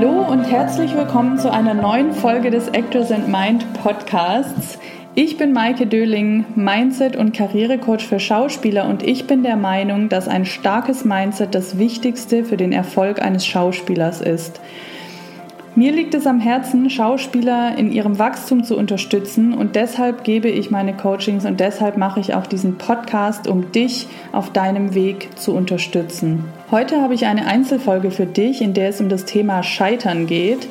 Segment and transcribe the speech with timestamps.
[0.00, 4.78] Hallo und herzlich willkommen zu einer neuen Folge des Actors and Mind Podcasts.
[5.16, 10.28] Ich bin Maike Döling, Mindset- und Karrierecoach für Schauspieler und ich bin der Meinung, dass
[10.28, 14.60] ein starkes Mindset das Wichtigste für den Erfolg eines Schauspielers ist.
[15.78, 20.72] Mir liegt es am Herzen, Schauspieler in ihrem Wachstum zu unterstützen und deshalb gebe ich
[20.72, 25.54] meine Coachings und deshalb mache ich auch diesen Podcast, um dich auf deinem Weg zu
[25.54, 26.42] unterstützen.
[26.72, 30.66] Heute habe ich eine Einzelfolge für dich, in der es um das Thema Scheitern geht.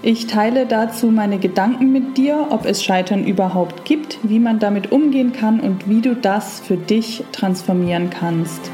[0.00, 4.92] Ich teile dazu meine Gedanken mit dir, ob es Scheitern überhaupt gibt, wie man damit
[4.92, 8.70] umgehen kann und wie du das für dich transformieren kannst.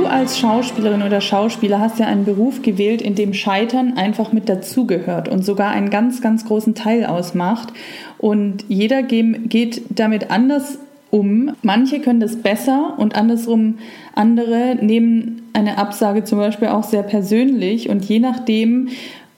[0.00, 4.48] Du als Schauspielerin oder Schauspieler hast ja einen Beruf gewählt, in dem Scheitern einfach mit
[4.48, 7.74] dazugehört und sogar einen ganz, ganz großen Teil ausmacht.
[8.16, 10.78] Und jeder geht damit anders
[11.10, 11.52] um.
[11.60, 13.76] Manche können das besser und andersrum
[14.14, 17.90] andere nehmen eine Absage zum Beispiel auch sehr persönlich.
[17.90, 18.88] Und je nachdem,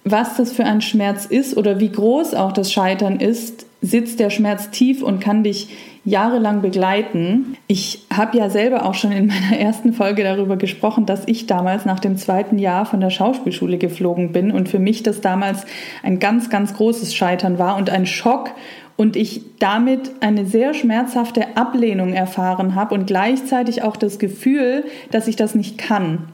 [0.05, 4.31] was das für ein Schmerz ist oder wie groß auch das Scheitern ist, sitzt der
[4.31, 5.71] Schmerz tief und kann dich
[6.05, 7.56] jahrelang begleiten.
[7.69, 11.84] Ich habe ja selber auch schon in meiner ersten Folge darüber gesprochen, dass ich damals
[11.84, 15.64] nach dem zweiten Jahr von der Schauspielschule geflogen bin und für mich das damals
[16.03, 18.50] ein ganz, ganz großes Scheitern war und ein Schock
[18.97, 25.28] und ich damit eine sehr schmerzhafte Ablehnung erfahren habe und gleichzeitig auch das Gefühl, dass
[25.28, 26.28] ich das nicht kann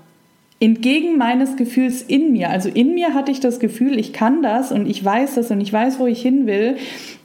[0.61, 2.51] entgegen meines Gefühls in mir.
[2.51, 5.61] Also in mir hatte ich das Gefühl, ich kann das und ich weiß das und
[5.61, 6.77] ich weiß, wo ich hin will.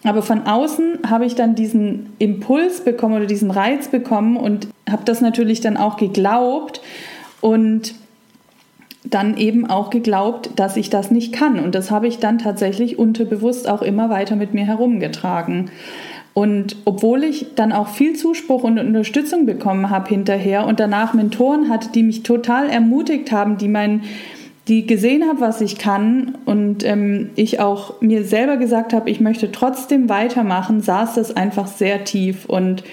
[0.04, 5.04] Aber von außen habe ich dann diesen Impuls bekommen oder diesen Reiz bekommen und habe
[5.06, 6.82] das natürlich dann auch geglaubt
[7.42, 7.96] und
[9.04, 11.60] dann eben auch geglaubt, dass ich das nicht kann.
[11.60, 15.72] Und das habe ich dann tatsächlich unterbewusst auch immer weiter mit mir herumgetragen.
[16.34, 21.70] Und obwohl ich dann auch viel Zuspruch und Unterstützung bekommen habe hinterher und danach Mentoren
[21.70, 24.02] hatte, die mich total ermutigt haben, die mein,
[24.68, 29.20] die gesehen haben, was ich kann und ähm, ich auch mir selber gesagt habe, ich
[29.20, 32.46] möchte trotzdem weitermachen, saß das einfach sehr tief.
[32.46, 32.84] Und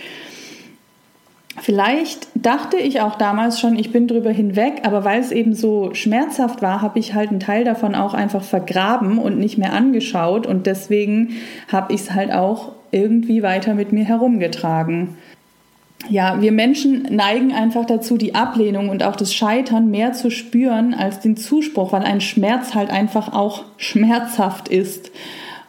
[1.63, 5.93] Vielleicht dachte ich auch damals schon, ich bin drüber hinweg, aber weil es eben so
[5.93, 10.47] schmerzhaft war, habe ich halt einen Teil davon auch einfach vergraben und nicht mehr angeschaut.
[10.47, 11.37] Und deswegen
[11.71, 15.17] habe ich es halt auch irgendwie weiter mit mir herumgetragen.
[16.09, 20.95] Ja, wir Menschen neigen einfach dazu, die Ablehnung und auch das Scheitern mehr zu spüren
[20.95, 25.11] als den Zuspruch, weil ein Schmerz halt einfach auch schmerzhaft ist.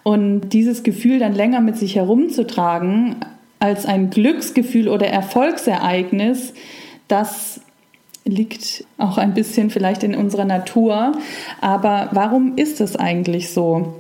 [0.04, 3.18] Und dieses Gefühl dann länger mit sich herumzutragen
[3.60, 6.54] als ein Glücksgefühl oder Erfolgsereignis,
[7.08, 7.62] das
[8.24, 11.12] liegt auch ein bisschen vielleicht in unserer Natur.
[11.60, 13.96] Aber warum ist es eigentlich so?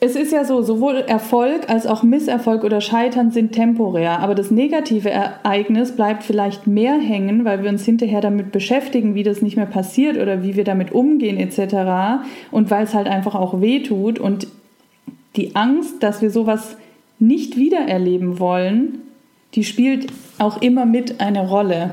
[0.00, 4.52] Es ist ja so, sowohl Erfolg als auch Misserfolg oder Scheitern sind temporär, aber das
[4.52, 9.56] negative Ereignis bleibt vielleicht mehr hängen, weil wir uns hinterher damit beschäftigen, wie das nicht
[9.56, 12.24] mehr passiert oder wie wir damit umgehen etc.
[12.52, 14.46] und weil es halt einfach auch weh tut und
[15.34, 16.76] die Angst, dass wir sowas
[17.18, 19.00] nicht wiedererleben wollen,
[19.54, 20.06] die spielt
[20.38, 21.92] auch immer mit eine Rolle.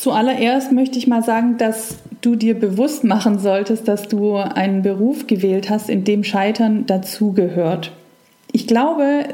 [0.00, 5.26] Zuallererst möchte ich mal sagen, dass du dir bewusst machen solltest, dass du einen Beruf
[5.26, 7.92] gewählt hast, in dem Scheitern dazugehört.
[8.50, 9.24] Ich glaube,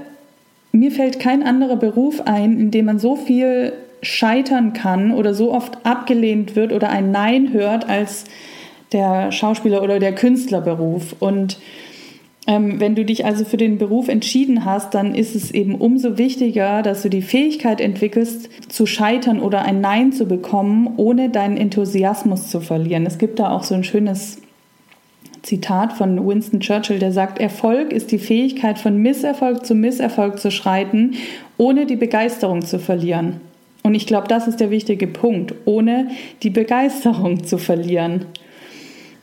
[0.72, 5.53] mir fällt kein anderer Beruf ein, in dem man so viel scheitern kann oder so
[5.53, 8.25] oft abgelehnt wird oder ein Nein hört als
[8.91, 11.15] der Schauspieler oder der Künstlerberuf.
[11.21, 11.60] Und
[12.47, 16.83] wenn du dich also für den Beruf entschieden hast, dann ist es eben umso wichtiger,
[16.83, 22.49] dass du die Fähigkeit entwickelst, zu scheitern oder ein Nein zu bekommen, ohne deinen Enthusiasmus
[22.49, 23.05] zu verlieren.
[23.05, 24.41] Es gibt da auch so ein schönes
[25.43, 30.51] Zitat von Winston Churchill, der sagt, Erfolg ist die Fähigkeit, von Misserfolg zu Misserfolg zu
[30.53, 31.15] schreiten,
[31.56, 33.41] ohne die Begeisterung zu verlieren.
[33.83, 36.09] Und ich glaube, das ist der wichtige Punkt, ohne
[36.43, 38.27] die Begeisterung zu verlieren.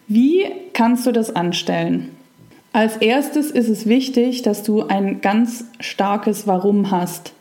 [0.07, 2.09] Wie kannst du das anstellen?
[2.73, 7.33] Als erstes ist es wichtig, dass du ein ganz starkes Warum hast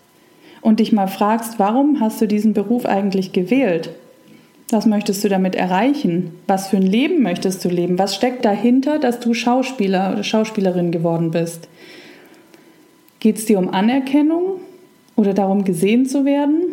[0.61, 3.90] und dich mal fragst, warum hast du diesen Beruf eigentlich gewählt?
[4.69, 6.32] Was möchtest du damit erreichen?
[6.46, 7.99] Was für ein Leben möchtest du leben?
[7.99, 11.67] Was steckt dahinter, dass du Schauspieler oder Schauspielerin geworden bist?
[13.20, 14.61] Geht es dir um Anerkennung
[15.17, 16.64] oder darum, gesehen zu werden?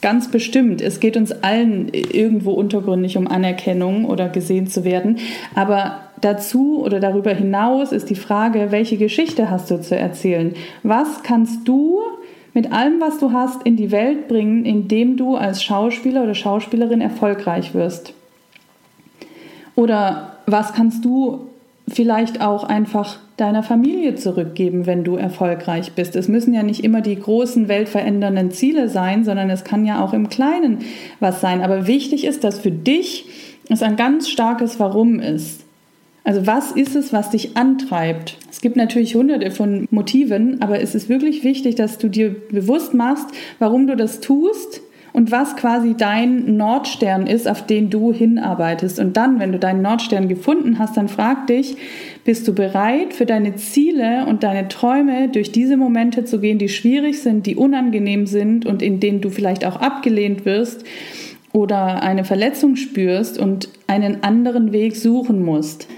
[0.00, 0.80] Ganz bestimmt.
[0.80, 5.18] Es geht uns allen irgendwo untergründig um Anerkennung oder gesehen zu werden.
[5.54, 10.54] Aber dazu oder darüber hinaus ist die Frage, welche Geschichte hast du zu erzählen?
[10.82, 12.00] Was kannst du
[12.54, 17.00] mit allem, was du hast, in die Welt bringen, indem du als Schauspieler oder Schauspielerin
[17.00, 18.14] erfolgreich wirst?
[19.76, 21.46] Oder was kannst du
[21.88, 26.14] vielleicht auch einfach deiner Familie zurückgeben, wenn du erfolgreich bist.
[26.14, 30.12] Es müssen ja nicht immer die großen weltverändernden Ziele sein, sondern es kann ja auch
[30.12, 30.80] im Kleinen
[31.18, 31.62] was sein.
[31.62, 33.26] Aber wichtig ist, dass für dich
[33.68, 35.64] es ein ganz starkes Warum ist.
[36.22, 38.36] Also was ist es, was dich antreibt?
[38.50, 42.92] Es gibt natürlich hunderte von Motiven, aber es ist wirklich wichtig, dass du dir bewusst
[42.94, 43.26] machst,
[43.58, 44.82] warum du das tust
[45.12, 48.98] und was quasi dein Nordstern ist, auf den du hinarbeitest.
[48.98, 51.76] Und dann, wenn du deinen Nordstern gefunden hast, dann frag dich,
[52.24, 56.68] bist du bereit für deine Ziele und deine Träume durch diese Momente zu gehen, die
[56.68, 60.84] schwierig sind, die unangenehm sind und in denen du vielleicht auch abgelehnt wirst
[61.52, 65.88] oder eine Verletzung spürst und einen anderen Weg suchen musst?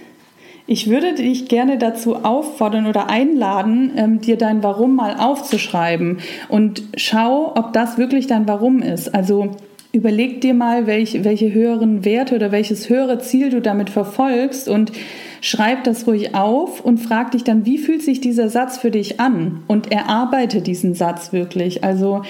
[0.67, 6.19] Ich würde dich gerne dazu auffordern oder einladen, ähm, dir dein Warum mal aufzuschreiben
[6.49, 9.15] und schau, ob das wirklich dein Warum ist.
[9.15, 9.57] Also
[9.93, 14.93] überleg dir mal, welch, welche höheren Werte oder welches höhere Ziel du damit verfolgst und
[15.41, 19.21] schreib das ruhig auf und frag dich dann, wie fühlt sich dieser Satz für dich
[19.21, 19.65] an?
[19.67, 21.85] Und erarbeite diesen Satz wirklich.
[21.85, 22.23] Also,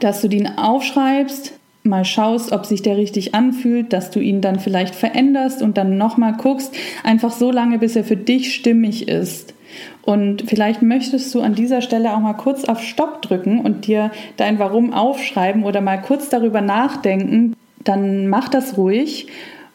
[0.00, 4.58] dass du den aufschreibst, mal schaust, ob sich der richtig anfühlt, dass du ihn dann
[4.58, 9.54] vielleicht veränderst und dann nochmal guckst, einfach so lange, bis er für dich stimmig ist.
[10.02, 14.10] Und vielleicht möchtest du an dieser Stelle auch mal kurz auf Stopp drücken und dir
[14.36, 17.54] dein Warum aufschreiben oder mal kurz darüber nachdenken.
[17.82, 19.26] Dann mach das ruhig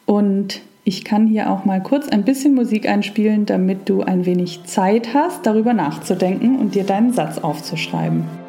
[0.04, 4.64] und ich kann hier auch mal kurz ein bisschen Musik einspielen, damit du ein wenig
[4.64, 8.39] Zeit hast, darüber nachzudenken und dir deinen Satz aufzuschreiben.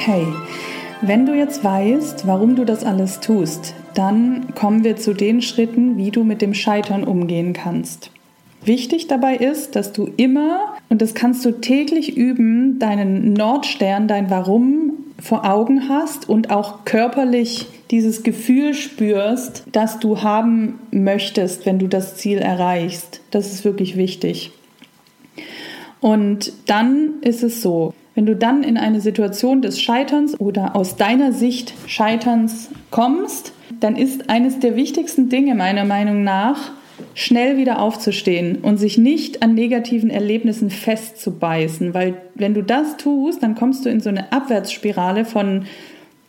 [0.00, 0.26] Okay,
[1.02, 5.98] wenn du jetzt weißt, warum du das alles tust, dann kommen wir zu den Schritten,
[5.98, 8.10] wie du mit dem Scheitern umgehen kannst.
[8.64, 14.30] Wichtig dabei ist, dass du immer, und das kannst du täglich üben, deinen Nordstern, dein
[14.30, 21.78] Warum vor Augen hast und auch körperlich dieses Gefühl spürst, das du haben möchtest, wenn
[21.78, 23.20] du das Ziel erreichst.
[23.30, 24.52] Das ist wirklich wichtig.
[26.00, 30.96] Und dann ist es so, wenn du dann in eine Situation des Scheiterns oder aus
[30.96, 36.72] deiner Sicht Scheiterns kommst, dann ist eines der wichtigsten Dinge meiner Meinung nach,
[37.14, 43.42] schnell wieder aufzustehen und sich nicht an negativen Erlebnissen festzubeißen, weil wenn du das tust,
[43.42, 45.64] dann kommst du in so eine Abwärtsspirale von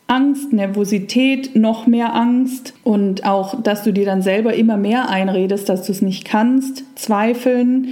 [0.06, 5.68] Angst, Nervosität, noch mehr Angst und auch, dass du dir dann selber immer mehr einredest,
[5.68, 7.88] dass du es nicht kannst, Zweifeln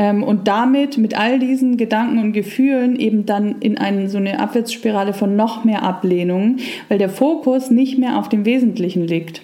[0.00, 5.12] und damit mit all diesen Gedanken und Gefühlen eben dann in eine, so eine Abwärtsspirale
[5.12, 6.56] von noch mehr Ablehnung,
[6.88, 9.42] weil der Fokus nicht mehr auf dem Wesentlichen liegt.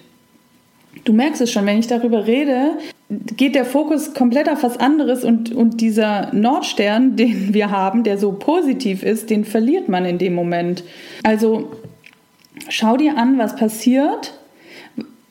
[1.05, 2.71] Du merkst es schon, wenn ich darüber rede,
[3.09, 8.17] geht der Fokus komplett auf was anderes und, und dieser Nordstern, den wir haben, der
[8.17, 10.83] so positiv ist, den verliert man in dem Moment.
[11.23, 11.71] Also
[12.69, 14.33] schau dir an, was passiert,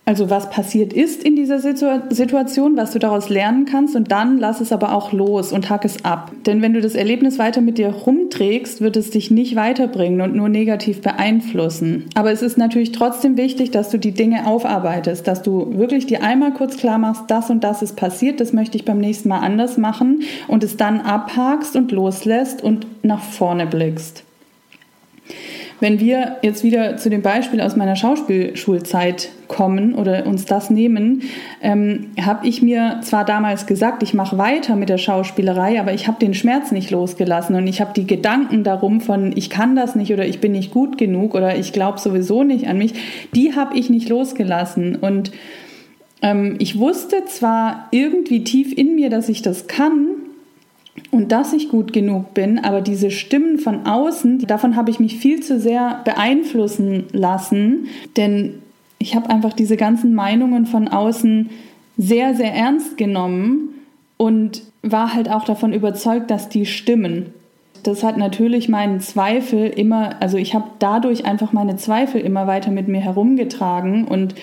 [0.08, 4.60] also was passiert ist in dieser Situation, was du daraus lernen kannst und dann lass
[4.60, 6.30] es aber auch los und hack es ab.
[6.46, 10.36] Denn wenn du das Erlebnis weiter mit dir rumträgst, wird es dich nicht weiterbringen und
[10.36, 12.04] nur negativ beeinflussen.
[12.14, 16.22] Aber es ist natürlich trotzdem wichtig, dass du die Dinge aufarbeitest, dass du wirklich dir
[16.22, 19.40] einmal kurz klar machst, das und das ist passiert, das möchte ich beim nächsten Mal
[19.40, 24.25] anders machen und es dann abhakst und loslässt und nach vorne blickst.
[25.78, 31.22] Wenn wir jetzt wieder zu dem Beispiel aus meiner Schauspielschulzeit kommen oder uns das nehmen,
[31.60, 36.08] ähm, habe ich mir zwar damals gesagt, ich mache weiter mit der Schauspielerei, aber ich
[36.08, 39.94] habe den Schmerz nicht losgelassen und ich habe die Gedanken darum von, ich kann das
[39.94, 42.94] nicht oder ich bin nicht gut genug oder ich glaube sowieso nicht an mich,
[43.34, 44.96] die habe ich nicht losgelassen.
[44.96, 45.30] Und
[46.22, 50.15] ähm, ich wusste zwar irgendwie tief in mir, dass ich das kann,
[51.16, 55.16] und dass ich gut genug bin, aber diese Stimmen von außen, davon habe ich mich
[55.16, 57.86] viel zu sehr beeinflussen lassen,
[58.18, 58.58] denn
[58.98, 61.48] ich habe einfach diese ganzen Meinungen von außen
[61.96, 63.70] sehr, sehr ernst genommen
[64.18, 67.32] und war halt auch davon überzeugt, dass die stimmen.
[67.82, 72.70] Das hat natürlich meinen Zweifel immer, also ich habe dadurch einfach meine Zweifel immer weiter
[72.70, 74.34] mit mir herumgetragen und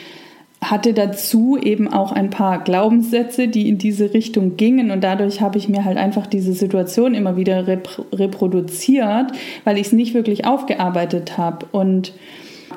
[0.63, 4.91] hatte dazu eben auch ein paar Glaubenssätze, die in diese Richtung gingen.
[4.91, 9.31] Und dadurch habe ich mir halt einfach diese Situation immer wieder rep reproduziert,
[9.63, 12.13] weil ich es nicht wirklich aufgearbeitet habe und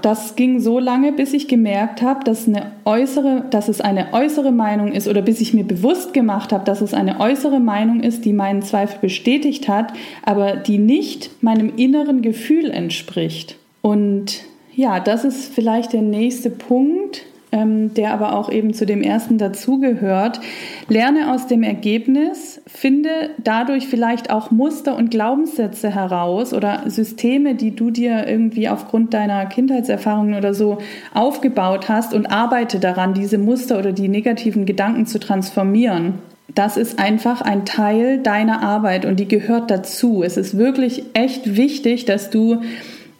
[0.03, 4.53] Das ging so lange, bis ich gemerkt habe, dass, eine äußere, dass es eine äußere
[4.53, 8.25] Meinung ist oder bis ich mir bewusst gemacht habe, dass es eine äußere Meinung ist,
[8.25, 13.57] die meinen Zweifel bestätigt hat, aber die nicht meinem inneren Gefühl entspricht.
[13.83, 14.43] Und
[14.75, 17.23] ja, das ist vielleicht der nächste Punkt,
[17.57, 20.41] ähm, der aber auch eben zu dem ersten dazugehört.
[20.89, 27.75] Lerne aus dem Ergebnis, finde dadurch vielleicht auch Muster und Glaubenssätze heraus oder Systeme, die
[27.75, 30.79] du dir irgendwie aufgrund deiner Kindheitserfahrungen oder so
[31.15, 36.15] aufgebaut hast und arbeite daran, diese Muster oder die negativen Gedanken zu transformieren.
[36.55, 40.23] Das ist einfach ein Teil deiner Arbeit und die gehört dazu.
[40.23, 42.63] Es ist wirklich echt wichtig, dass du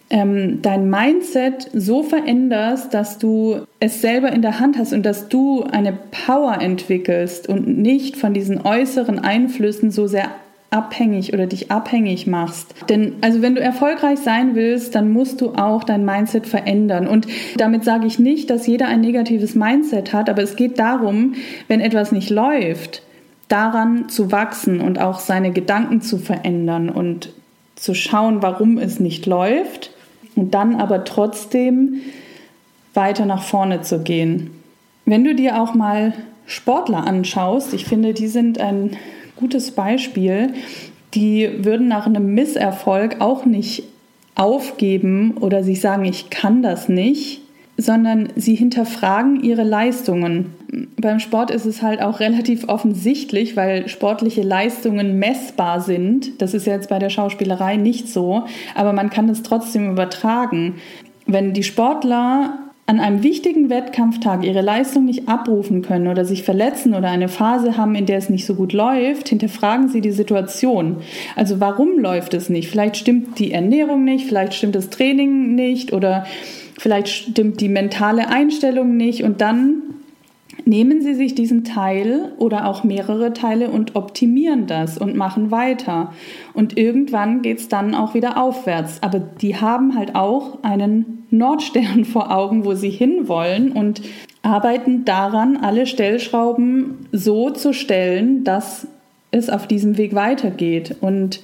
[0.09, 5.29] ähm, dein Mindset so veränderst, dass du es selber in der Hand hast und dass
[5.29, 5.93] du eine
[6.27, 10.31] Power entwickelst und nicht von diesen äußeren Einflüssen so sehr
[10.71, 12.75] abhängig oder dich abhängig machst.
[12.89, 17.07] Denn also wenn du erfolgreich sein willst, dann musst du auch dein Mindset verändern.
[17.07, 21.35] Und damit sage ich nicht, dass jeder ein negatives Mindset hat, aber es geht darum,
[21.69, 23.03] wenn etwas nicht läuft,
[23.49, 27.33] daran zu wachsen und auch seine Gedanken zu verändern und
[27.77, 29.86] zu schauen, warum es nicht läuft
[30.37, 32.01] und dann aber trotzdem
[32.95, 34.51] weiter nach vorne zu gehen.
[35.05, 36.13] Wenn du dir auch mal
[36.47, 38.97] Sportler anschaust, ich finde, die sind ein
[39.35, 40.55] gutes Beispiel,
[41.15, 43.85] die würden nach einem Misserfolg auch nicht
[44.35, 47.41] aufgeben oder sich sagen, ich kann das nicht,
[47.77, 50.55] sondern sie hinterfragen ihre Leistungen.
[51.01, 56.41] Beim Sport ist es halt auch relativ offensichtlich, weil sportliche Leistungen messbar sind.
[56.43, 58.45] Das ist jetzt bei der Schauspielerei nicht so,
[58.75, 60.77] aber man kann es trotzdem übertragen.
[61.27, 66.95] Wenn die Sportler an einem wichtigen Wettkampftag ihre Leistung nicht abrufen können oder sich verletzen
[66.95, 70.99] oder eine Phase haben, in der es nicht so gut läuft, hinterfragen sie die Situation.
[71.35, 72.69] Also warum läuft es nicht?
[72.71, 76.27] Vielleicht stimmt die Ernährung nicht, vielleicht stimmt das Training nicht oder
[76.79, 79.83] vielleicht stimmt die mentale Einstellung nicht und dann
[80.67, 86.13] nehmen Sie sich diesen Teil oder auch mehrere Teile und optimieren das und machen weiter.
[86.53, 89.03] Und irgendwann geht es dann auch wieder aufwärts.
[89.03, 94.03] Aber die haben halt auch einen Nordstern vor Augen, wo sie hinwollen und
[94.43, 98.87] arbeiten daran, alle Stellschrauben so zu stellen, dass
[99.31, 100.97] es auf diesem Weg weitergeht.
[101.01, 101.41] Und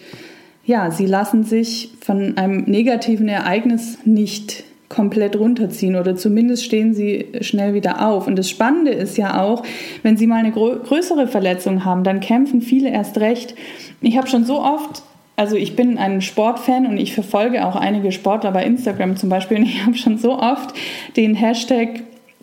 [0.64, 7.26] ja, sie lassen sich von einem negativen Ereignis nicht komplett runterziehen oder zumindest stehen sie
[7.40, 8.26] schnell wieder auf.
[8.26, 9.62] Und das Spannende ist ja auch,
[10.02, 13.54] wenn sie mal eine größere Verletzung haben, dann kämpfen viele erst recht.
[14.02, 15.02] Ich habe schon so oft
[15.34, 19.56] also ich bin ein Sportfan und ich verfolge auch einige Sportler bei Instagram zum Beispiel
[19.56, 20.74] und ich habe schon so oft
[21.16, 22.02] den Hashtag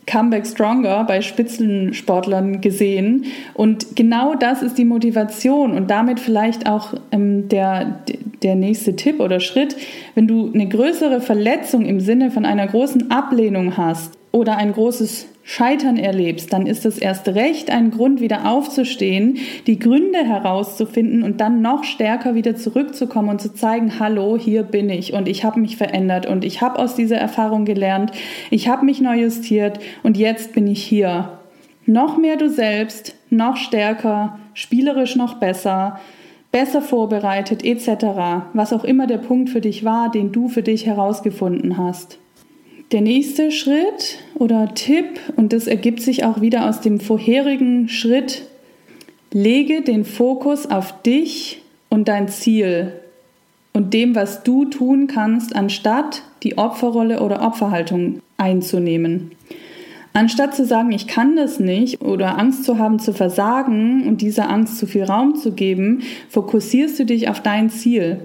[0.10, 3.26] Comeback Stronger bei Spitzensportlern gesehen.
[3.54, 8.00] Und genau das ist die Motivation und damit vielleicht auch ähm, der,
[8.44, 9.76] der nächste Tipp oder Schritt.
[10.16, 15.28] Wenn du eine größere Verletzung im Sinne von einer großen Ablehnung hast oder ein großes
[15.44, 21.42] Scheitern erlebst, dann ist es erst recht ein Grund, wieder aufzustehen, die Gründe herauszufinden und
[21.42, 25.60] dann noch stärker wieder zurückzukommen und zu zeigen, hallo, hier bin ich und ich habe
[25.60, 28.12] mich verändert und ich habe aus dieser Erfahrung gelernt,
[28.52, 31.40] ich habe mich neu justiert und jetzt bin ich hier.
[31.88, 36.00] Noch mehr du selbst, noch stärker, spielerisch noch besser,
[36.52, 40.86] besser vorbereitet etc., was auch immer der Punkt für dich war, den du für dich
[40.86, 42.18] herausgefunden hast.
[42.92, 48.48] Der nächste Schritt oder Tipp, und das ergibt sich auch wieder aus dem vorherigen Schritt,
[49.32, 52.94] lege den Fokus auf dich und dein Ziel
[53.74, 59.32] und dem, was du tun kannst, anstatt die Opferrolle oder Opferhaltung einzunehmen.
[60.14, 64.50] Anstatt zu sagen, ich kann das nicht oder Angst zu haben zu versagen und dieser
[64.50, 68.20] Angst zu viel Raum zu geben, fokussierst du dich auf dein Ziel.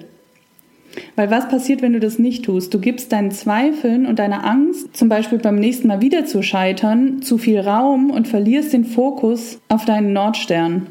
[1.17, 2.73] Weil was passiert, wenn du das nicht tust?
[2.73, 7.21] Du gibst deinen Zweifeln und deiner Angst, zum Beispiel beim nächsten Mal wieder zu scheitern,
[7.23, 10.87] zu viel Raum und verlierst den Fokus auf deinen Nordstern.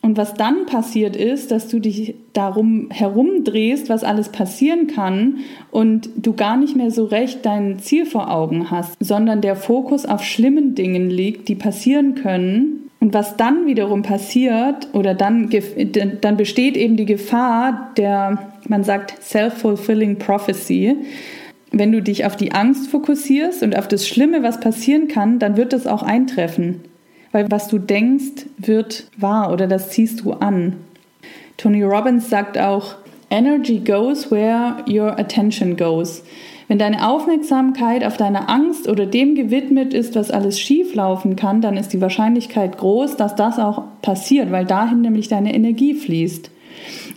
[0.00, 5.38] Und was dann passiert ist, dass du dich darum herumdrehst, was alles passieren kann
[5.70, 10.06] und du gar nicht mehr so recht dein Ziel vor Augen hast, sondern der Fokus
[10.06, 15.50] auf schlimmen Dingen liegt, die passieren können und was dann wiederum passiert oder dann,
[16.20, 20.96] dann besteht eben die Gefahr der, man sagt, self-fulfilling prophecy.
[21.70, 25.56] Wenn du dich auf die Angst fokussierst und auf das Schlimme, was passieren kann, dann
[25.56, 26.80] wird das auch eintreffen.
[27.32, 30.76] Weil was du denkst, wird wahr oder das ziehst du an.
[31.56, 32.94] Tony Robbins sagt auch,
[33.30, 36.22] Energy goes where your attention goes.
[36.68, 41.62] Wenn deine Aufmerksamkeit auf deine Angst oder dem gewidmet ist, was alles schief laufen kann,
[41.62, 46.50] dann ist die Wahrscheinlichkeit groß, dass das auch passiert, weil dahin nämlich deine Energie fließt.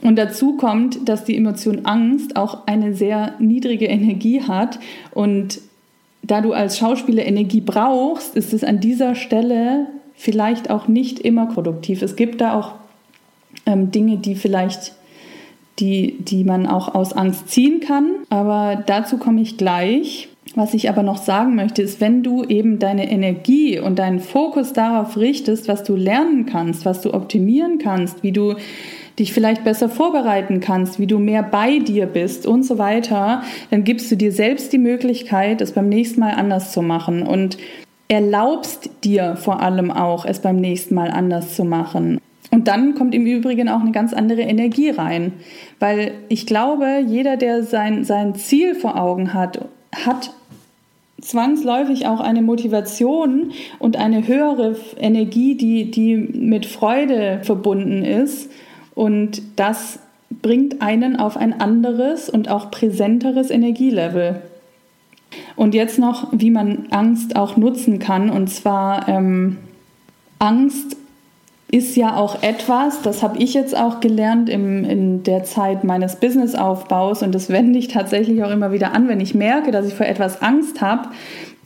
[0.01, 4.79] Und dazu kommt, dass die Emotion Angst auch eine sehr niedrige Energie hat
[5.13, 5.59] und
[6.23, 9.87] da du als Schauspieler Energie brauchst, ist es an dieser Stelle
[10.21, 12.03] vielleicht auch nicht immer produktiv.
[12.03, 12.73] Es gibt da auch
[13.65, 14.93] ähm, Dinge, die vielleicht,
[15.79, 18.11] die, die man auch aus Angst ziehen kann.
[18.29, 20.27] Aber dazu komme ich gleich.
[20.53, 24.73] Was ich aber noch sagen möchte, ist, wenn du eben deine Energie und deinen Fokus
[24.73, 28.55] darauf richtest, was du lernen kannst, was du optimieren kannst, wie du
[29.17, 33.83] dich vielleicht besser vorbereiten kannst, wie du mehr bei dir bist und so weiter, dann
[33.83, 37.57] gibst du dir selbst die Möglichkeit, es beim nächsten Mal anders zu machen und
[38.11, 42.19] erlaubst dir vor allem auch, es beim nächsten Mal anders zu machen.
[42.51, 45.31] Und dann kommt im Übrigen auch eine ganz andere Energie rein,
[45.79, 49.65] weil ich glaube, jeder, der sein, sein Ziel vor Augen hat,
[49.95, 50.33] hat
[51.21, 58.51] zwangsläufig auch eine Motivation und eine höhere Energie, die, die mit Freude verbunden ist.
[58.93, 59.99] Und das
[60.41, 64.41] bringt einen auf ein anderes und auch präsenteres Energielevel.
[65.55, 68.29] Und jetzt noch, wie man Angst auch nutzen kann.
[68.29, 69.57] Und zwar ähm,
[70.39, 70.97] Angst
[71.69, 76.17] ist ja auch etwas, das habe ich jetzt auch gelernt im, in der Zeit meines
[76.17, 79.07] Businessaufbaus und das wende ich tatsächlich auch immer wieder an.
[79.07, 81.09] Wenn ich merke, dass ich vor etwas Angst habe,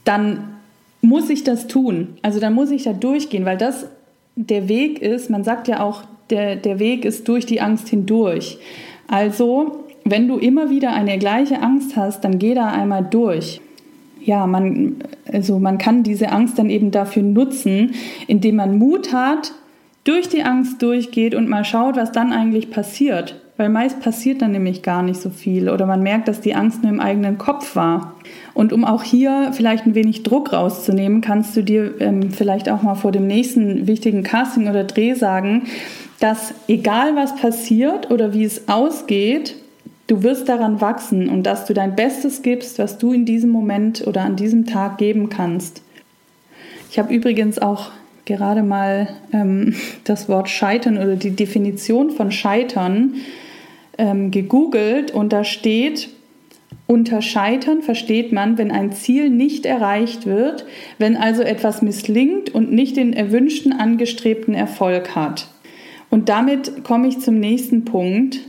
[0.04, 0.58] dann
[1.02, 2.18] muss ich das tun.
[2.22, 3.88] Also dann muss ich da durchgehen, weil das
[4.36, 8.58] der Weg ist, man sagt ja auch, der, der Weg ist durch die Angst hindurch.
[9.08, 13.60] Also, wenn du immer wieder eine gleiche Angst hast, dann geh da einmal durch.
[14.22, 14.98] Ja, man,
[15.32, 17.94] also man kann diese Angst dann eben dafür nutzen,
[18.28, 19.54] indem man Mut hat,
[20.04, 23.42] durch die Angst durchgeht und mal schaut, was dann eigentlich passiert.
[23.58, 26.84] Weil meist passiert dann nämlich gar nicht so viel oder man merkt, dass die Angst
[26.84, 28.16] nur im eigenen Kopf war.
[28.54, 32.84] Und um auch hier vielleicht ein wenig Druck rauszunehmen, kannst du dir ähm, vielleicht auch
[32.84, 35.64] mal vor dem nächsten wichtigen Casting oder Dreh sagen,
[36.20, 39.56] dass egal was passiert oder wie es ausgeht,
[40.08, 44.06] du wirst daran wachsen und dass du dein Bestes gibst, was du in diesem Moment
[44.06, 45.82] oder an diesem Tag geben kannst.
[46.92, 47.92] Ich habe übrigens auch
[48.26, 53.16] gerade mal ähm, das Wort Scheitern oder die Definition von Scheitern
[53.98, 56.10] ähm, gegoogelt und da steht,
[56.88, 60.66] unter Scheitern versteht man, wenn ein Ziel nicht erreicht wird,
[61.00, 65.48] wenn also etwas misslingt und nicht den erwünschten angestrebten Erfolg hat.
[66.12, 68.40] Und damit komme ich zum nächsten Punkt.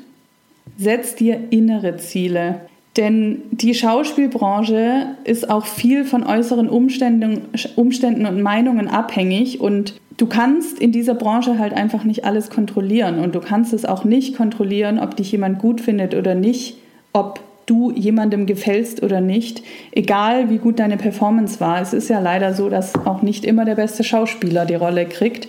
[0.79, 2.61] Setz dir innere Ziele.
[2.96, 7.42] Denn die Schauspielbranche ist auch viel von äußeren Umständen,
[7.76, 13.18] Umständen und Meinungen abhängig und du kannst in dieser Branche halt einfach nicht alles kontrollieren
[13.18, 16.79] und du kannst es auch nicht kontrollieren, ob dich jemand gut findet oder nicht,
[17.12, 21.83] ob du jemandem gefällst oder nicht, egal wie gut deine Performance war.
[21.83, 25.48] Es ist ja leider so, dass auch nicht immer der beste Schauspieler die Rolle kriegt.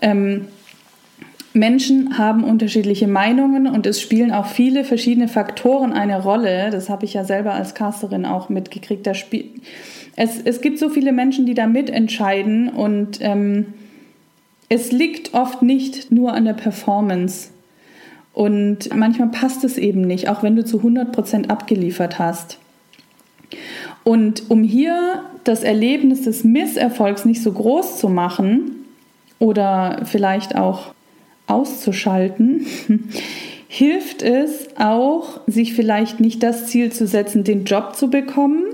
[0.00, 0.46] Ähm,
[1.54, 6.70] Menschen haben unterschiedliche Meinungen und es spielen auch viele verschiedene Faktoren eine Rolle.
[6.70, 9.06] Das habe ich ja selber als Casterin auch mitgekriegt.
[9.06, 9.50] Da spiel
[10.20, 13.66] es, es gibt so viele Menschen, die da mitentscheiden und ähm,
[14.68, 17.50] es liegt oft nicht nur an der Performance.
[18.34, 22.58] Und manchmal passt es eben nicht, auch wenn du zu 100% abgeliefert hast.
[24.04, 28.84] Und um hier das Erlebnis des Misserfolgs nicht so groß zu machen
[29.38, 30.92] oder vielleicht auch
[31.48, 32.66] auszuschalten,
[33.68, 38.64] hilft es auch, sich vielleicht nicht das Ziel zu setzen, den Job zu bekommen,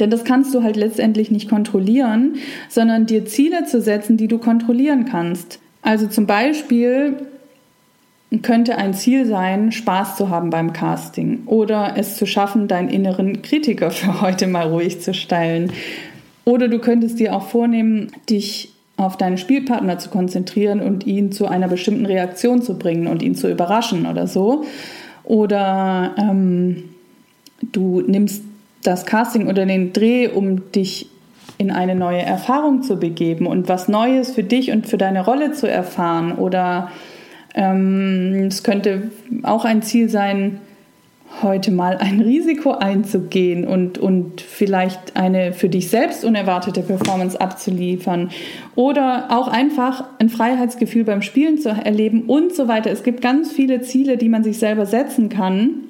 [0.00, 2.36] denn das kannst du halt letztendlich nicht kontrollieren,
[2.68, 5.58] sondern dir Ziele zu setzen, die du kontrollieren kannst.
[5.82, 7.16] Also zum Beispiel
[8.42, 13.42] könnte ein Ziel sein, Spaß zu haben beim Casting oder es zu schaffen, deinen inneren
[13.42, 15.72] Kritiker für heute mal ruhig zu stellen.
[16.44, 21.46] Oder du könntest dir auch vornehmen, dich auf deinen Spielpartner zu konzentrieren und ihn zu
[21.46, 24.64] einer bestimmten Reaktion zu bringen und ihn zu überraschen oder so.
[25.24, 26.84] Oder ähm,
[27.62, 28.42] du nimmst
[28.82, 31.08] das Casting oder den Dreh, um dich
[31.58, 35.52] in eine neue Erfahrung zu begeben und was Neues für dich und für deine Rolle
[35.52, 36.32] zu erfahren.
[36.32, 36.90] Oder
[37.54, 39.10] ähm, es könnte
[39.44, 40.60] auch ein Ziel sein,
[41.42, 48.30] heute mal ein Risiko einzugehen und, und vielleicht eine für dich selbst unerwartete Performance abzuliefern
[48.74, 52.90] oder auch einfach ein Freiheitsgefühl beim Spielen zu erleben und so weiter.
[52.90, 55.84] Es gibt ganz viele Ziele, die man sich selber setzen kann.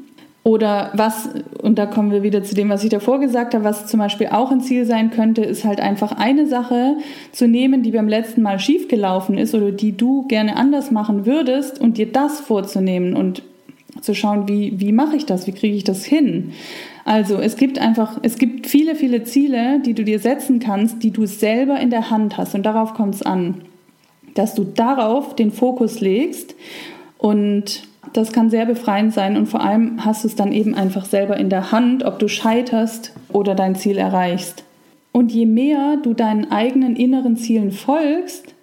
[0.44, 1.28] Oder was,
[1.60, 4.28] und da kommen wir wieder zu dem, was ich davor gesagt habe, was zum Beispiel
[4.28, 6.96] auch ein Ziel sein könnte, ist halt einfach eine Sache
[7.32, 11.78] zu nehmen, die beim letzten Mal schiefgelaufen ist oder die du gerne anders machen würdest
[11.78, 13.42] und dir das vorzunehmen und
[14.00, 16.52] zu schauen, wie, wie mache ich das, wie kriege ich das hin.
[17.04, 21.10] Also es gibt einfach, es gibt viele, viele Ziele, die du dir setzen kannst, die
[21.10, 23.62] du selber in der Hand hast und darauf kommt es an,
[24.34, 26.54] dass du darauf den Fokus legst
[27.16, 27.82] und
[28.12, 31.36] das kann sehr befreiend sein und vor allem hast du es dann eben einfach selber
[31.36, 34.64] in der Hand, ob du scheiterst oder dein Ziel erreichst.
[35.12, 38.54] Und je mehr du deinen eigenen inneren Zielen folgst,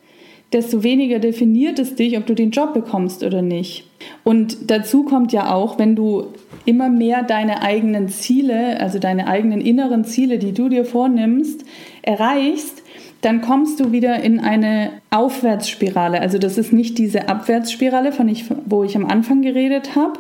[0.54, 3.86] desto weniger definiert es dich, ob du den Job bekommst oder nicht.
[4.24, 6.28] Und dazu kommt ja auch, wenn du
[6.66, 11.66] immer mehr deine eigenen Ziele, also deine eigenen inneren Ziele, die du dir vornimmst,
[12.02, 12.84] erreichst,
[13.22, 16.22] dann kommst du wieder in eine Aufwärtsspirale.
[16.22, 20.20] Also das ist nicht diese Abwärtsspirale, von ich, wo ich am Anfang geredet habe,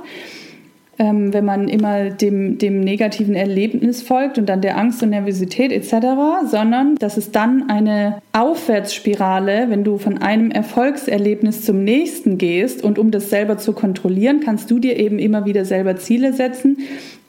[0.97, 5.71] ähm, wenn man immer dem, dem negativen Erlebnis folgt und dann der Angst und Nervosität
[5.71, 6.07] etc.,
[6.49, 12.97] sondern das ist dann eine Aufwärtsspirale, wenn du von einem Erfolgserlebnis zum nächsten gehst und
[12.97, 16.77] um das selber zu kontrollieren, kannst du dir eben immer wieder selber Ziele setzen,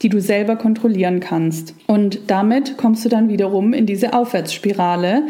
[0.01, 1.73] die du selber kontrollieren kannst.
[1.87, 5.23] Und damit kommst du dann wiederum in diese Aufwärtsspirale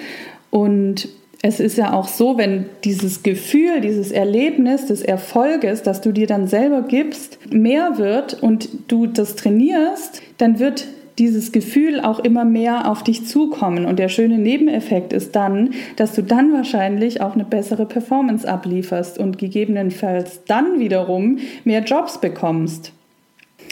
[0.50, 1.10] und
[1.48, 6.28] es ist ja auch so, wenn dieses Gefühl, dieses Erlebnis des Erfolges, das du dir
[6.28, 12.44] dann selber gibst, mehr wird und du das trainierst, dann wird dieses Gefühl auch immer
[12.44, 13.86] mehr auf dich zukommen.
[13.86, 19.18] Und der schöne Nebeneffekt ist dann, dass du dann wahrscheinlich auch eine bessere Performance ablieferst
[19.18, 22.92] und gegebenenfalls dann wiederum mehr Jobs bekommst.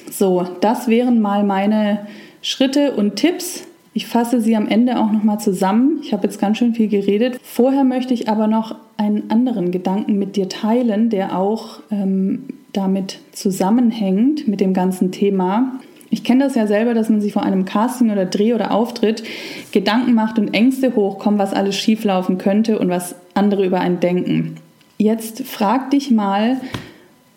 [0.10, 2.08] So, das wären mal meine
[2.42, 6.00] Schritte und Tipps, ich fasse sie am Ende auch nochmal zusammen.
[6.04, 7.40] Ich habe jetzt ganz schön viel geredet.
[7.42, 13.20] Vorher möchte ich aber noch einen anderen Gedanken mit dir teilen, der auch ähm, damit
[13.32, 15.80] zusammenhängt, mit dem ganzen Thema.
[16.10, 19.24] Ich kenne das ja selber, dass man sich vor einem Casting oder Dreh oder Auftritt
[19.72, 24.58] Gedanken macht und Ängste hochkommen, was alles schieflaufen könnte und was andere über einen denken.
[24.98, 26.58] Jetzt frag dich mal,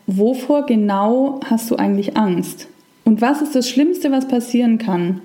[0.09, 2.66] wovor genau hast du eigentlich Angst?
[3.05, 5.21] Und was ist das Schlimmste, was passieren kann?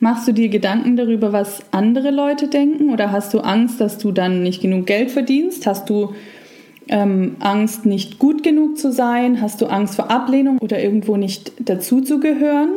[0.00, 2.92] Machst du dir Gedanken darüber, was andere Leute denken?
[2.92, 5.66] Oder hast du Angst, dass du dann nicht genug Geld verdienst?
[5.66, 6.14] Hast du
[6.88, 9.40] ähm, Angst, nicht gut genug zu sein?
[9.40, 12.70] Hast du Angst vor Ablehnung oder irgendwo nicht dazuzugehören?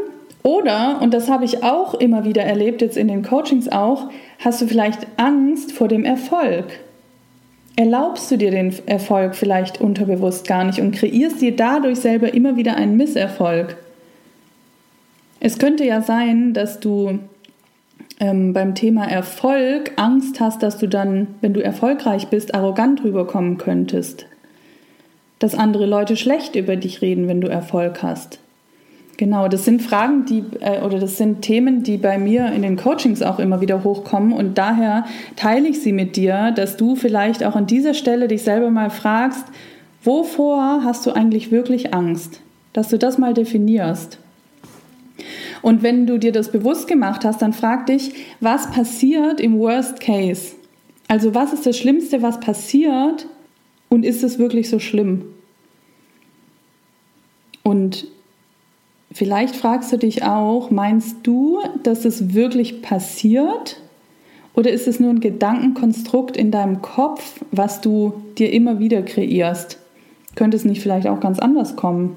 [0.43, 4.61] Oder, und das habe ich auch immer wieder erlebt, jetzt in den Coachings auch, hast
[4.61, 6.65] du vielleicht Angst vor dem Erfolg?
[7.75, 12.55] Erlaubst du dir den Erfolg vielleicht unterbewusst gar nicht und kreierst dir dadurch selber immer
[12.55, 13.77] wieder einen Misserfolg?
[15.39, 17.19] Es könnte ja sein, dass du
[18.19, 23.57] ähm, beim Thema Erfolg Angst hast, dass du dann, wenn du erfolgreich bist, arrogant rüberkommen
[23.57, 24.25] könntest.
[25.39, 28.39] Dass andere Leute schlecht über dich reden, wenn du Erfolg hast.
[29.17, 32.77] Genau, das sind Fragen, die äh, oder das sind Themen, die bei mir in den
[32.77, 37.43] Coachings auch immer wieder hochkommen und daher teile ich sie mit dir, dass du vielleicht
[37.43, 39.45] auch an dieser Stelle dich selber mal fragst,
[40.03, 42.41] wovor hast du eigentlich wirklich Angst?
[42.73, 44.19] Dass du das mal definierst.
[45.61, 49.99] Und wenn du dir das bewusst gemacht hast, dann frag dich, was passiert im Worst
[49.99, 50.53] Case?
[51.07, 53.27] Also was ist das Schlimmste, was passiert
[53.89, 55.25] und ist es wirklich so schlimm?
[57.63, 58.07] Und
[59.11, 63.81] vielleicht fragst du dich auch, meinst du, dass es wirklich passiert?
[64.53, 69.79] Oder ist es nur ein Gedankenkonstrukt in deinem Kopf, was du dir immer wieder kreierst?
[70.35, 72.15] Könnte es nicht vielleicht auch ganz anders kommen?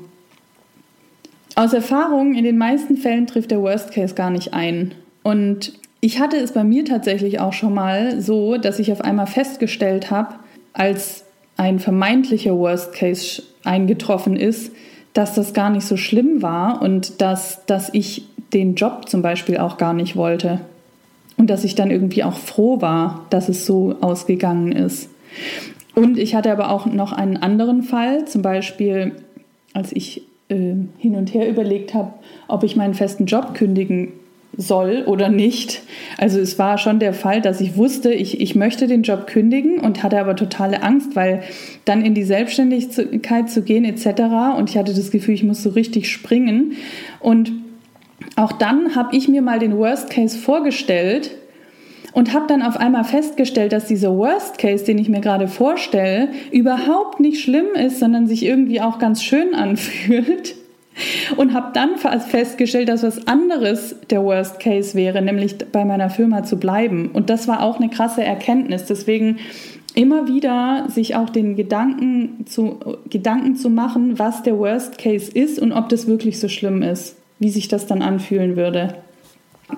[1.61, 4.95] Aus Erfahrung, in den meisten Fällen trifft der Worst Case gar nicht ein.
[5.23, 9.27] Und ich hatte es bei mir tatsächlich auch schon mal so, dass ich auf einmal
[9.27, 10.37] festgestellt habe,
[10.73, 11.27] als
[11.59, 14.73] ein vermeintlicher Worst Case eingetroffen ist,
[15.13, 19.59] dass das gar nicht so schlimm war und dass, dass ich den Job zum Beispiel
[19.59, 20.63] auch gar nicht wollte.
[21.37, 25.11] Und dass ich dann irgendwie auch froh war, dass es so ausgegangen ist.
[25.95, 29.17] Und ich hatte aber auch noch einen anderen Fall, zum Beispiel
[29.75, 32.13] als ich äh, hin und her überlegt habe,
[32.49, 34.13] ob ich meinen festen Job kündigen
[34.57, 35.83] soll oder nicht.
[36.19, 39.79] Also es war schon der Fall, dass ich wusste, ich, ich möchte den Job kündigen
[39.79, 41.43] und hatte aber totale Angst, weil
[41.85, 44.23] dann in die Selbstständigkeit zu gehen etc.
[44.59, 46.73] Und ich hatte das Gefühl, ich muss so richtig springen.
[47.21, 47.53] Und
[48.37, 51.31] auch dann habe ich mir mal den Worst Case vorgestellt
[52.13, 56.29] und habe dann auf einmal festgestellt, dass dieser Worst Case, den ich mir gerade vorstelle,
[56.51, 60.57] überhaupt nicht schlimm ist, sondern sich irgendwie auch ganz schön anfühlt.
[61.37, 66.43] Und habe dann festgestellt, dass was anderes der Worst Case wäre, nämlich bei meiner Firma
[66.43, 67.11] zu bleiben.
[67.13, 68.85] Und das war auch eine krasse Erkenntnis.
[68.85, 69.39] Deswegen
[69.95, 75.59] immer wieder sich auch den Gedanken zu, Gedanken zu machen, was der Worst Case ist
[75.59, 78.95] und ob das wirklich so schlimm ist, wie sich das dann anfühlen würde.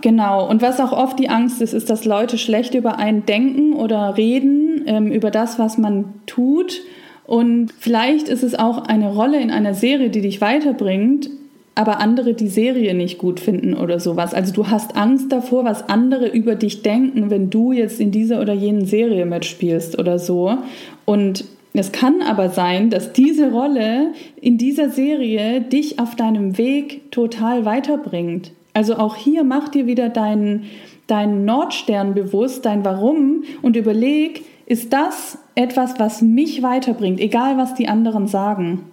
[0.00, 3.74] Genau, und was auch oft die Angst ist, ist, dass Leute schlecht über einen denken
[3.74, 6.80] oder reden, ähm, über das, was man tut.
[7.26, 11.30] Und vielleicht ist es auch eine Rolle in einer Serie, die dich weiterbringt,
[11.74, 14.34] aber andere die Serie nicht gut finden oder sowas.
[14.34, 18.40] Also du hast Angst davor, was andere über dich denken, wenn du jetzt in dieser
[18.40, 20.58] oder jenen Serie mitspielst oder so.
[21.04, 24.08] Und es kann aber sein, dass diese Rolle
[24.40, 28.52] in dieser Serie dich auf deinem Weg total weiterbringt.
[28.74, 30.64] Also auch hier mach dir wieder deinen,
[31.06, 37.74] deinen Nordstern bewusst, dein Warum und überleg, ist das etwas, was mich weiterbringt, egal was
[37.74, 38.84] die anderen sagen.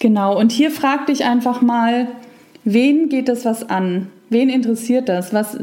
[0.00, 2.08] Genau, und hier frag dich einfach mal,
[2.64, 4.08] wen geht das was an?
[4.28, 5.32] Wen interessiert das?
[5.32, 5.58] Was,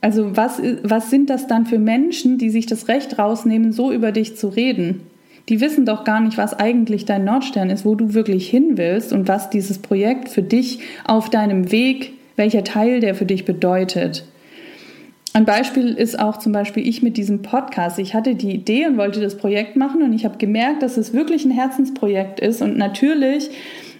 [0.00, 4.10] also was, was sind das dann für Menschen, die sich das Recht rausnehmen, so über
[4.10, 5.02] dich zu reden?
[5.48, 9.12] Die wissen doch gar nicht, was eigentlich dein Nordstern ist, wo du wirklich hin willst
[9.12, 14.24] und was dieses Projekt für dich auf deinem Weg, welcher Teil der für dich bedeutet.
[15.32, 17.98] Ein Beispiel ist auch zum Beispiel ich mit diesem Podcast.
[17.98, 21.12] Ich hatte die Idee und wollte das Projekt machen und ich habe gemerkt, dass es
[21.12, 23.50] wirklich ein Herzensprojekt ist und natürlich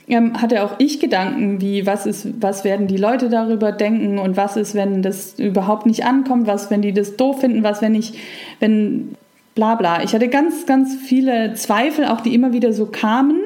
[0.07, 4.37] ähm, hatte auch ich Gedanken, wie was ist, was werden die Leute darüber denken und
[4.37, 7.94] was ist, wenn das überhaupt nicht ankommt, was, wenn die das doof finden, was, wenn
[7.94, 8.12] ich,
[8.61, 9.16] wenn
[9.55, 10.03] bla bla.
[10.03, 13.40] Ich hatte ganz, ganz viele Zweifel, auch die immer wieder so kamen.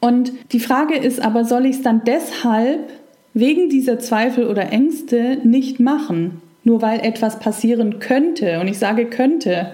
[0.00, 2.88] Und die Frage ist aber, soll ich es dann deshalb
[3.34, 6.42] wegen dieser Zweifel oder Ängste nicht machen?
[6.64, 8.60] nur weil etwas passieren könnte.
[8.60, 9.72] Und ich sage könnte.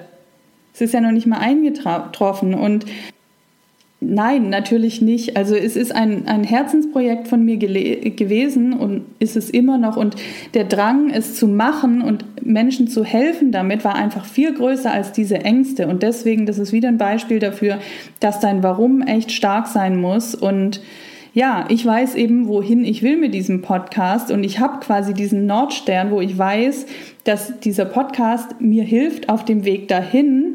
[0.75, 2.55] Es ist ja noch nicht mal eingetroffen.
[2.55, 2.85] Und
[4.01, 5.37] nein, natürlich nicht.
[5.37, 9.97] Also es ist ein, ein Herzensprojekt von mir gewesen und ist es immer noch.
[9.97, 10.16] Und
[10.55, 15.12] der Drang, es zu machen und Menschen zu helfen damit, war einfach viel größer als
[15.12, 15.88] diese Ängste.
[15.88, 17.79] Und deswegen, das ist wieder ein Beispiel dafür,
[18.21, 20.35] dass dein Warum echt stark sein muss.
[20.35, 20.83] Und
[21.37, 25.44] ja, ich weiß eben, wohin ich will mit diesem Podcast und ich habe quasi diesen
[25.44, 26.87] Nordstern, wo ich weiß,
[27.25, 30.55] dass dieser Podcast mir hilft auf dem Weg dahin.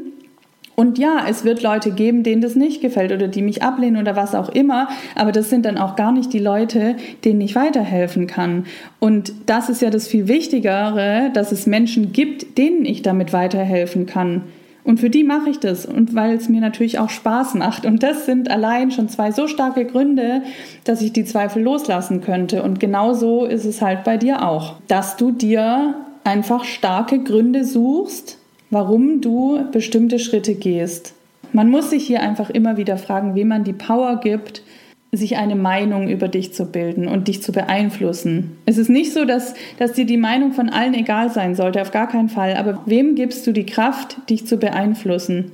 [0.75, 4.15] Und ja, es wird Leute geben, denen das nicht gefällt oder die mich ablehnen oder
[4.15, 8.25] was auch immer, aber das sind dann auch gar nicht die Leute, denen ich weiterhelfen
[8.25, 8.65] kann.
[8.99, 14.07] Und das ist ja das viel Wichtigere, dass es Menschen gibt, denen ich damit weiterhelfen
[14.07, 14.45] kann.
[14.83, 17.85] Und für die mache ich das und weil es mir natürlich auch Spaß macht.
[17.85, 20.41] Und das sind allein schon zwei so starke Gründe,
[20.83, 22.63] dass ich die Zweifel loslassen könnte.
[22.63, 28.37] Und genauso ist es halt bei dir auch, dass du dir einfach starke Gründe suchst,
[28.69, 31.13] warum du bestimmte Schritte gehst.
[31.53, 34.63] Man muss sich hier einfach immer wieder fragen, wie man die Power gibt,
[35.11, 38.57] sich eine Meinung über dich zu bilden und dich zu beeinflussen.
[38.65, 41.91] Es ist nicht so, dass, dass dir die Meinung von allen egal sein sollte, auf
[41.91, 42.55] gar keinen Fall.
[42.55, 45.51] Aber wem gibst du die Kraft, dich zu beeinflussen?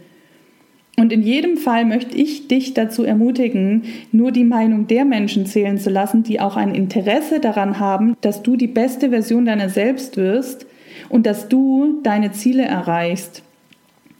[0.99, 5.77] Und in jedem Fall möchte ich dich dazu ermutigen, nur die Meinung der Menschen zählen
[5.77, 10.17] zu lassen, die auch ein Interesse daran haben, dass du die beste Version deiner selbst
[10.17, 10.65] wirst
[11.09, 13.43] und dass du deine Ziele erreichst.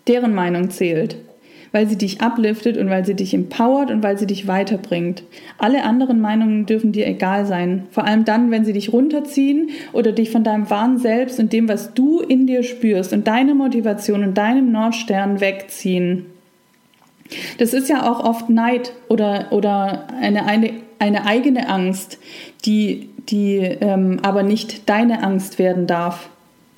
[0.07, 1.17] Deren Meinung zählt
[1.77, 5.21] weil sie dich upliftet und weil sie dich empowert und weil sie dich weiterbringt.
[5.59, 10.11] Alle anderen Meinungen dürfen dir egal sein, vor allem dann, wenn sie dich runterziehen oder
[10.11, 14.23] dich von deinem wahren Selbst und dem, was du in dir spürst und deiner Motivation
[14.23, 16.25] und deinem Nordstern wegziehen.
[17.59, 22.17] Das ist ja auch oft Neid oder, oder eine, eine, eine eigene Angst,
[22.65, 26.31] die, die ähm, aber nicht deine Angst werden darf.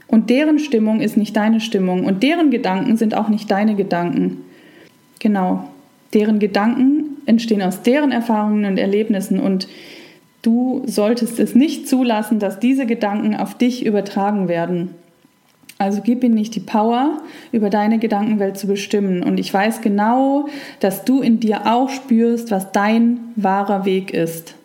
[0.07, 4.43] Und deren Stimmung ist nicht deine Stimmung und deren Gedanken sind auch nicht deine Gedanken.
[5.19, 5.69] Genau.
[6.13, 9.67] Deren Gedanken entstehen aus deren Erfahrungen und Erlebnissen und
[10.41, 14.95] du solltest es nicht zulassen, dass diese Gedanken auf dich übertragen werden.
[15.77, 17.21] Also gib ihnen nicht die Power,
[17.53, 19.23] über deine Gedankenwelt zu bestimmen.
[19.23, 20.47] Und ich weiß genau,
[20.81, 24.55] dass du in dir auch spürst, was dein wahrer Weg ist.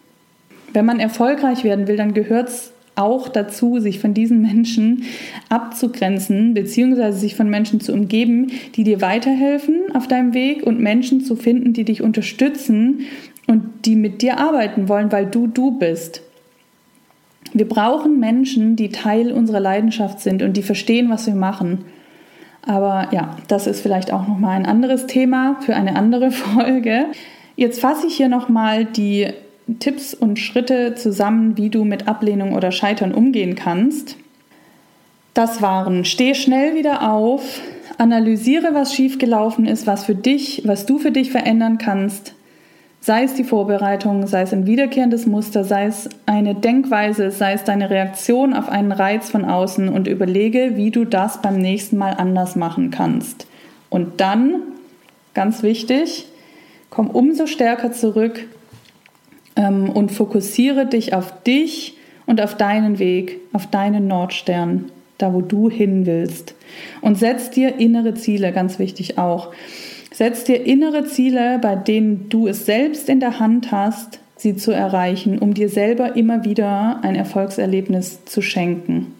[0.72, 5.04] Wenn man erfolgreich werden will, dann gehört es auch dazu, sich von diesen Menschen
[5.48, 11.20] abzugrenzen, beziehungsweise sich von Menschen zu umgeben, die dir weiterhelfen auf deinem Weg und Menschen
[11.20, 13.00] zu finden, die dich unterstützen
[13.46, 16.22] und die mit dir arbeiten wollen, weil du du bist.
[17.52, 21.84] Wir brauchen Menschen, die Teil unserer Leidenschaft sind und die verstehen, was wir machen.
[22.66, 27.06] Aber ja, das ist vielleicht auch noch mal ein anderes Thema für eine andere Folge.
[27.56, 29.28] Jetzt fasse ich hier noch mal die
[29.78, 34.16] Tipps und Schritte zusammen, wie du mit Ablehnung oder Scheitern umgehen kannst.
[35.32, 37.60] Das waren, steh schnell wieder auf,
[37.98, 42.34] analysiere, was schiefgelaufen ist, was für dich, was du für dich verändern kannst.
[43.00, 47.64] Sei es die Vorbereitung, sei es ein wiederkehrendes Muster, sei es eine Denkweise, sei es
[47.64, 52.14] deine Reaktion auf einen Reiz von außen und überlege, wie du das beim nächsten Mal
[52.14, 53.46] anders machen kannst.
[53.90, 54.62] Und dann,
[55.34, 56.26] ganz wichtig,
[56.88, 58.46] komm umso stärker zurück
[59.56, 65.40] ähm, und fokussiere dich auf dich und auf deinen Weg, auf deinen Nordstern, da wo
[65.40, 66.54] du hin willst.
[67.00, 69.52] Und setz dir innere Ziele, ganz wichtig auch.
[70.12, 74.72] Setz dir innere Ziele, bei denen du es selbst in der Hand hast, sie zu
[74.72, 79.14] erreichen, um dir selber immer wieder ein Erfolgserlebnis zu schenken.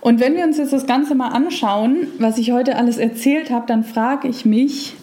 [0.00, 3.66] Und wenn wir uns jetzt das Ganze mal anschauen, was ich heute alles erzählt habe,
[3.66, 4.94] dann frage ich mich,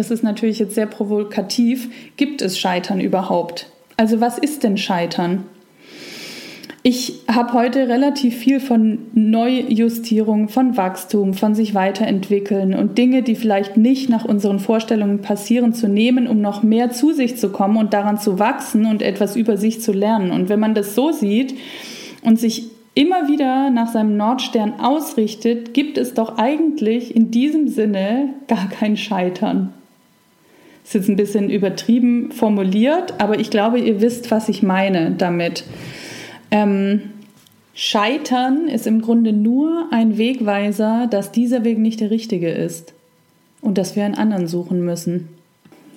[0.00, 3.66] das ist natürlich jetzt sehr provokativ, gibt es Scheitern überhaupt?
[3.98, 5.44] Also was ist denn Scheitern?
[6.82, 13.34] Ich habe heute relativ viel von Neujustierung, von Wachstum, von sich weiterentwickeln und Dinge, die
[13.34, 17.76] vielleicht nicht nach unseren Vorstellungen passieren, zu nehmen, um noch mehr zu sich zu kommen
[17.76, 20.30] und daran zu wachsen und etwas über sich zu lernen.
[20.30, 21.54] Und wenn man das so sieht
[22.22, 28.30] und sich immer wieder nach seinem Nordstern ausrichtet, gibt es doch eigentlich in diesem Sinne
[28.48, 29.74] gar kein Scheitern.
[30.90, 35.62] Ist jetzt ein bisschen übertrieben formuliert, aber ich glaube, ihr wisst, was ich meine damit.
[36.50, 37.12] Ähm,
[37.74, 42.92] Scheitern ist im Grunde nur ein Wegweiser, dass dieser Weg nicht der richtige ist
[43.60, 45.28] und dass wir einen anderen suchen müssen.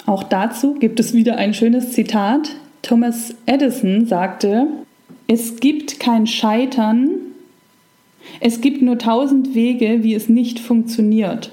[0.05, 2.51] Auch dazu gibt es wieder ein schönes Zitat.
[2.83, 4.67] Thomas Edison sagte,
[5.25, 7.09] es gibt kein Scheitern,
[8.41, 11.49] es gibt nur tausend Wege, wie es nicht funktioniert.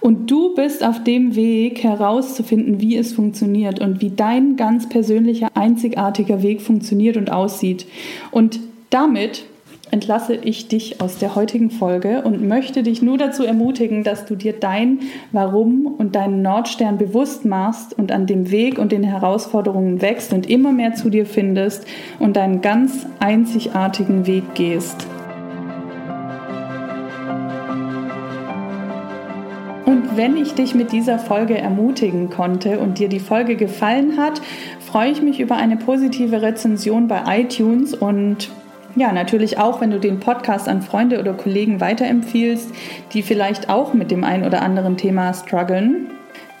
[0.00, 5.48] Und du bist auf dem Weg herauszufinden, wie es funktioniert und wie dein ganz persönlicher,
[5.54, 7.86] einzigartiger Weg funktioniert und aussieht.
[8.30, 9.44] Und damit
[9.90, 14.36] entlasse ich dich aus der heutigen Folge und möchte dich nur dazu ermutigen, dass du
[14.36, 15.00] dir dein
[15.32, 20.48] Warum und deinen Nordstern bewusst machst und an dem Weg und den Herausforderungen wächst und
[20.48, 21.86] immer mehr zu dir findest
[22.18, 25.06] und deinen ganz einzigartigen Weg gehst.
[29.98, 34.40] Und wenn ich dich mit dieser Folge ermutigen konnte und dir die Folge gefallen hat,
[34.78, 38.48] freue ich mich über eine positive Rezension bei iTunes und
[38.94, 42.70] ja, natürlich auch, wenn du den Podcast an Freunde oder Kollegen weiterempfiehlst,
[43.12, 46.06] die vielleicht auch mit dem ein oder anderen Thema strugglen.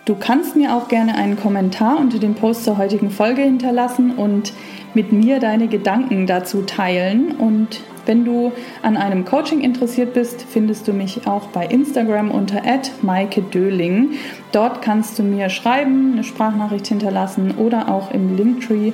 [0.04, 4.52] Du kannst mir auch gerne einen Kommentar unter dem Post zur heutigen Folge hinterlassen und
[4.94, 7.36] mit mir deine Gedanken dazu teilen.
[7.36, 12.62] Und wenn du an einem Coaching interessiert bist, findest du mich auch bei Instagram unter
[13.02, 14.12] Maike Döling.
[14.50, 18.92] Dort kannst du mir schreiben, eine Sprachnachricht hinterlassen oder auch im Linktree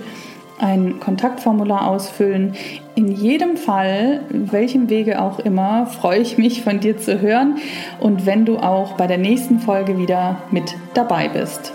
[0.58, 2.54] ein Kontaktformular ausfüllen.
[2.94, 7.58] In jedem Fall, welchem Wege auch immer, freue ich mich von dir zu hören
[8.00, 11.72] und wenn du auch bei der nächsten Folge wieder mit dabei bist.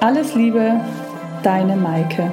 [0.00, 0.80] Alles Liebe,
[1.42, 2.30] deine Maike.